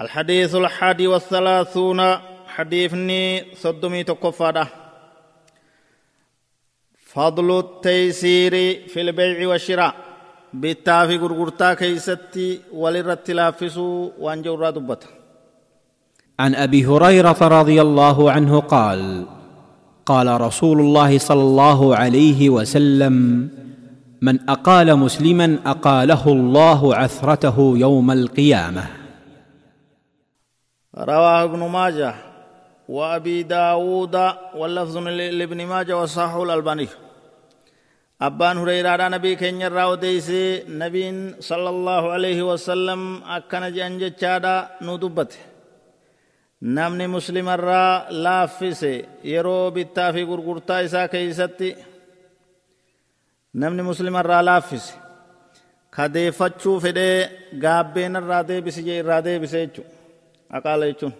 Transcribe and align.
الحديث 0.00 0.54
الحادي 0.54 1.06
والثلاثون 1.06 2.00
حديثني 2.46 3.44
صدمي 3.54 4.04
تكفاده 4.04 4.66
فضل 7.06 7.58
التيسير 7.58 8.52
في 8.88 9.00
البيع 9.00 9.48
والشراء. 9.48 9.94
بالتافي 10.54 11.16
غرغرتا 11.16 11.74
كيستي 11.74 12.60
وللرت 12.72 13.30
لافسو 13.30 14.10
وانجورا 14.18 14.70
دبت 14.70 15.04
عن 16.40 16.54
أبي 16.54 16.86
هريرة 16.86 17.36
رضي 17.42 17.82
الله 17.82 18.32
عنه 18.32 18.60
قال 18.60 19.26
قال 20.06 20.40
رسول 20.40 20.80
الله 20.80 21.18
صلى 21.18 21.42
الله 21.42 21.96
عليه 21.96 22.50
وسلم 22.50 23.14
من 24.22 24.50
أقال 24.50 24.96
مسلما 24.96 25.58
أقاله 25.66 26.28
الله 26.28 26.94
عثرته 26.94 27.74
يوم 27.76 28.10
القيامة. 28.10 28.97
رواه 30.98 31.42
ابن 31.44 31.58
ماجه 31.58 32.14
وابي 32.88 33.42
داود 33.42 34.16
واللفظ 34.54 34.96
لابن 35.08 35.66
ماجه 35.66 35.96
وصححه 36.02 36.42
الالباني 36.42 36.88
abbaan 38.26 38.58
hureyraadha 38.58 39.06
nabii 39.14 39.36
keenya 39.40 39.66
irraa 39.70 39.88
odeeyse 39.94 40.64
nabiin 40.82 41.18
sala 41.48 41.68
allahu 41.74 42.06
alayhi 42.16 42.42
wasalam 42.50 43.02
akkana 43.36 43.68
je'an 43.76 43.94
jechaadha 44.02 44.54
nu 44.86 44.94
dubbate 45.02 45.38
namni 46.76 47.06
muslimarraa 47.16 47.92
laaffise 48.24 48.92
yeroo 49.32 49.70
bittaa 49.76 50.10
fi 50.16 50.22
gurgurtaa 50.30 50.80
isaa 50.86 51.06
keeysatti 51.12 51.68
namni 53.60 53.82
muslimarraa 53.90 54.42
laaffise 54.48 54.92
kadeeffachuu 55.96 56.76
fedhee 56.84 57.18
gaabbeen 57.64 58.14
irraa 58.20 58.42
deebisi 58.50 58.80
jee 58.88 58.98
irraa 59.02 59.22
deebise 59.28 59.58
jechu 59.64 59.82
aqaala 60.56 60.84
jechuun 60.90 61.14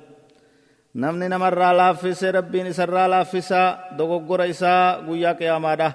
namni 0.95 1.29
namarraa 1.29 1.73
laaffise 1.81 2.33
rabbiin 2.33 2.67
isarraa 2.73 3.09
laaffisaa 3.15 3.97
dogoggora 3.99 4.45
isaa 4.55 5.01
guyyaa 5.07 5.39
qiyaamaadha 5.41 5.91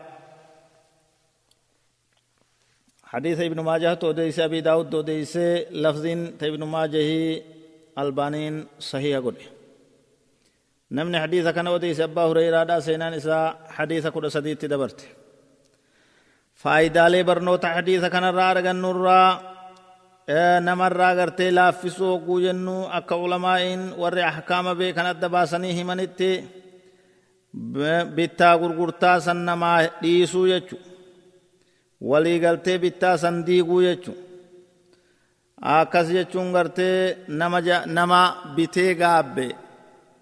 حديث 3.13 3.39
ابن 3.39 3.59
ماجه 3.59 3.93
توديس 3.93 4.39
أبي 4.39 4.61
داود 4.61 4.89
توديس 4.89 5.37
لفظ 5.69 6.05
ابن 6.41 6.63
ماجه 6.63 7.41
البانين 7.97 8.67
صحيح 8.79 9.19
قد. 9.25 9.37
نمني 10.91 11.21
حديث 11.21 11.47
كان 11.47 11.67
وديس 11.67 11.99
أبا 12.01 12.21
هريرة 12.21 12.63
دا 12.63 12.79
سينان 12.79 13.13
إسا 13.13 13.57
حديث 13.69 14.07
كل 14.07 14.31
سديد 14.31 14.65
دبرت 14.65 14.99
فايدة 16.55 17.07
لي 17.07 17.23
برنوت 17.23 17.65
حديث 17.65 18.05
كان 18.05 18.23
رارغ 18.23 18.65
النورا 18.71 19.52
namarraa 20.61 21.15
gartee 21.15 21.51
laaffisuu 21.51 22.07
hogguu 22.11 22.39
jennu 22.45 22.75
akka 22.91 23.15
ulamaa'iin 23.15 23.83
warri 24.01 24.23
ahkaama 24.23 24.75
beekan 24.75 25.05
adda 25.05 25.29
baasanii 25.29 25.73
himanitti 25.79 26.29
bittaa 28.15 28.57
gurgurtaa 28.57 29.19
san 29.19 29.37
namaa 29.45 29.79
dhiisuu 30.01 30.47
jechu 30.47 30.77
waliigaltee 32.01 32.77
bittaa 32.83 33.17
san 33.17 33.45
diiguu 33.45 33.81
jechu 33.81 34.13
akkas 35.61 36.07
jechuun 36.15 36.51
gartee 36.55 37.17
nama 37.27 37.59
nama 37.85 38.19
bitee 38.55 38.95
gaabbe 38.95 39.47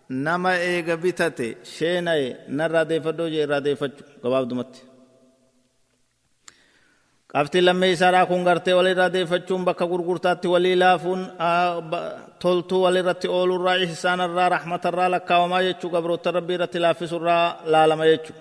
nama 0.10 0.52
eega 0.56 0.98
bitate 0.98 1.58
sheenaye 1.74 2.38
narraa 2.48 2.86
deeffadhoo 2.90 3.30
jee 3.34 3.44
irraa 3.46 3.64
deeffachu 3.68 4.04
gabaabdumatti 4.24 4.82
qabxii 7.34 7.62
lammee 7.68 7.92
isaadhaa 7.96 8.26
kun 8.30 8.42
gartee 8.48 8.74
walirraa 8.80 9.14
deeffachuun 9.16 9.64
bakka 9.68 9.86
gurgurtaatti 9.92 10.48
walii 10.54 10.76
laafuun 10.84 11.22
toltuu 12.42 12.82
walirratti 12.86 13.28
oolurraa 13.38 13.76
ihsaanarraa 13.86 14.50
rahmatarraa 14.56 15.10
lakkaawamaa 15.16 15.62
jechuu 15.68 15.90
gabroota 15.96 16.30
rabbii 16.38 16.56
irratti 16.58 16.80
laaffisurraa 16.86 17.46
laalama 17.74 18.06
jechuu. 18.12 18.36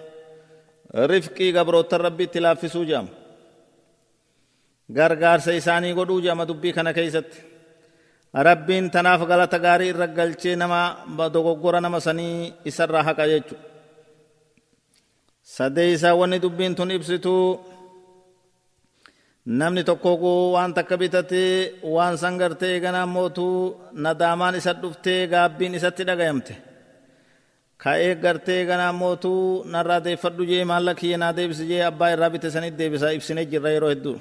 Rifqii 1.12 1.50
gabroota 1.56 1.96
rabbiitti 2.06 2.39
laaffisuu 2.45 2.84
jedhama 2.90 3.12
gargaarsa 4.96 5.52
isaanii 5.61 5.92
godhuu 5.98 6.20
jedhama 6.24 6.45
dubbii 6.51 6.72
kana 6.77 6.92
keeysatti 6.98 7.39
rabbiin 8.48 8.86
tanaaf 8.95 9.22
galata 9.30 9.58
gaarii 9.67 9.89
irra 9.92 10.07
galchee 10.18 10.57
nama 10.62 10.80
dogoggora 11.34 11.80
nama 11.84 11.98
sanii 12.07 12.34
isarraa 12.70 13.02
haqa 13.08 13.24
jechu 13.33 13.55
sadeeysaa 15.57 16.14
wanni 16.20 16.39
dubbiin 16.45 16.74
tun 16.78 16.90
ibsituu 16.96 17.42
namni 19.46 19.83
tokko 19.84 20.11
waan 20.55 20.74
takka 20.74 20.96
bitatee 21.01 21.80
waan 21.95 22.17
san 22.18 22.39
gartee 22.39 22.73
eeganaa 22.77 23.06
mootuu 23.06 23.77
nadaamaan 24.05 24.55
isa 24.61 24.73
dhuftee 24.83 25.27
gaabbiin 25.33 25.74
isatti 25.78 26.05
dhagayamte 26.08 26.55
ka'ee 27.83 28.14
gartee 28.24 28.58
eeganaa 28.61 28.92
mootuu 28.92 29.64
narraa 29.73 30.01
deeffadhu 30.06 30.42
jee 30.51 30.64
maalla 30.70 30.92
kiyya 31.01 31.18
naa 31.23 31.33
deebisi 31.39 31.64
jee 31.70 31.83
abbaa 31.90 32.11
irraa 32.14 32.30
bite 32.34 32.48
sanit 32.55 32.74
deebisa 32.80 33.12
ibsinee 33.17 33.46
jirra 33.52 33.70
yeroo 33.74 33.90
hedduu 33.95 34.17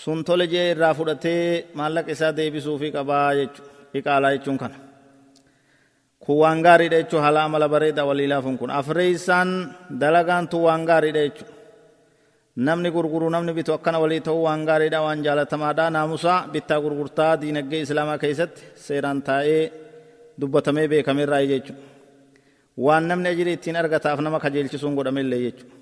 sun 0.00 0.24
tole 0.26 0.46
jee 0.52 0.66
irraa 0.72 0.94
fudhatee 0.98 1.66
maallaqa 1.78 2.10
isaa 2.16 2.32
deebisuufi 2.38 2.88
qabaa 2.96 3.28
jechu 3.38 3.62
iqaalaa 3.98 4.32
jechuun 4.34 4.58
kana 4.62 4.76
kun 6.24 6.36
waan 6.42 6.58
gaariidha 6.66 6.98
jechuu 7.02 7.20
haala 7.24 7.40
amala 7.46 7.66
bareeda 7.74 8.02
walii 8.08 8.28
laafuun 8.32 8.58
kun 8.60 8.70
afreeysaan 8.80 9.50
dalagaan 10.00 10.44
tun 10.50 10.62
waan 10.66 10.82
gaariidha 10.90 11.22
jechuu 11.26 11.48
namni 12.56 12.90
gurguru 12.96 13.30
namni 13.34 13.52
bitu 13.58 13.72
akkana 13.76 13.98
walii 14.02 14.20
ta'uu 14.26 14.42
waan 14.46 14.64
gaariidha 14.68 15.00
waan 15.06 15.20
jaalatamaadha 15.26 15.84
naamusa 15.96 16.32
bittaa 16.52 16.80
gurgurtaa 16.84 17.32
diinagdee 17.42 17.80
islaamaa 17.86 18.18
keessatti 18.24 18.62
seeraan 18.86 19.20
taa'ee 19.28 19.62
dubbatamee 20.40 20.86
beekameerraa 20.92 21.42
jechuudha 21.52 21.80
waan 22.86 23.04
namni 23.10 23.28
ajirii 23.32 23.54
ittiin 23.58 23.76
argataaf 23.82 24.18
nama 24.26 24.38
kajeelchisuun 24.44 24.94
godhamellee 24.98 25.40
jechuudha 25.46 25.74